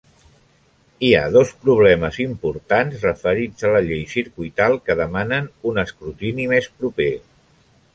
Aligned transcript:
Hi 1.07 1.11
ha 1.17 1.21
dos 1.35 1.51
problemes 1.65 2.17
importants 2.25 3.05
referits 3.09 3.69
a 3.71 3.75
la 3.79 3.85
llei 3.91 4.03
circuital 4.17 4.83
que 4.89 5.01
demanen 5.05 5.55
un 5.73 5.87
escrutini 5.87 6.53
més 6.57 6.75
proper. 6.83 7.13